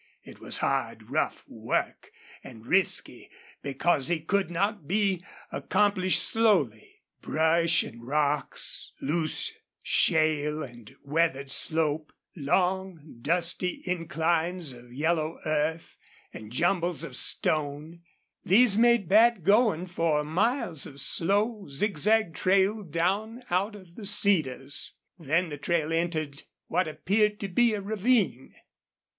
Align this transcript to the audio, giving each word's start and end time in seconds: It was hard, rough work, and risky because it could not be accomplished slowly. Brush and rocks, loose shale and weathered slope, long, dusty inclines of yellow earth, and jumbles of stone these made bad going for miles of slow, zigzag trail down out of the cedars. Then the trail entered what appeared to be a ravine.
It 0.23 0.39
was 0.39 0.57
hard, 0.65 1.11
rough 1.11 1.43
work, 1.47 2.11
and 2.43 2.65
risky 2.65 3.29
because 3.61 4.09
it 4.09 4.25
could 4.25 4.49
not 4.49 4.87
be 4.87 5.23
accomplished 5.51 6.23
slowly. 6.23 7.03
Brush 7.21 7.83
and 7.83 8.03
rocks, 8.07 8.93
loose 8.99 9.51
shale 9.83 10.63
and 10.63 10.95
weathered 11.03 11.51
slope, 11.51 12.11
long, 12.35 13.19
dusty 13.21 13.83
inclines 13.85 14.73
of 14.73 14.91
yellow 14.91 15.37
earth, 15.45 15.97
and 16.33 16.51
jumbles 16.51 17.03
of 17.03 17.15
stone 17.15 18.01
these 18.43 18.79
made 18.79 19.07
bad 19.07 19.43
going 19.43 19.85
for 19.85 20.23
miles 20.23 20.87
of 20.87 20.99
slow, 20.99 21.67
zigzag 21.69 22.33
trail 22.33 22.81
down 22.81 23.43
out 23.51 23.75
of 23.75 23.93
the 23.93 24.05
cedars. 24.07 24.93
Then 25.19 25.49
the 25.49 25.59
trail 25.59 25.93
entered 25.93 26.41
what 26.65 26.87
appeared 26.87 27.39
to 27.41 27.47
be 27.47 27.75
a 27.75 27.81
ravine. 27.81 28.55